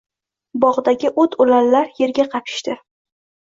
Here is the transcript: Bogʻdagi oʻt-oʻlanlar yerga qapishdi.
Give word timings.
Bogʻdagi 0.63 1.11
oʻt-oʻlanlar 1.23 1.93
yerga 2.01 2.27
qapishdi. 2.33 2.79